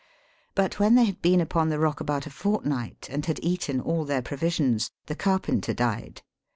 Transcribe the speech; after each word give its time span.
But, 0.55 0.79
when 0.79 0.95
they 0.95 1.03
had 1.05 1.21
l)cen 1.21 1.39
upon 1.41 1.69
the 1.69 1.77
rock 1.77 1.99
about 2.01 2.25
a 2.25 2.31
fortnight, 2.31 3.07
and 3.11 3.21
k»d 3.23 3.39
eaten 3.43 3.79
all 3.79 4.03
their 4.03 4.23
provisions, 4.23 4.89
the 5.05 5.13
carpenter 5.15 5.75
died. 5.75 6.23